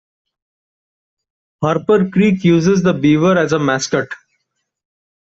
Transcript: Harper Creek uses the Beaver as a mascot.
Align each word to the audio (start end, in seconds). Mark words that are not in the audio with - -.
Harper 1.61 2.09
Creek 2.09 2.43
uses 2.43 2.81
the 2.81 2.91
Beaver 2.91 3.37
as 3.37 3.53
a 3.53 3.59
mascot. 3.59 4.07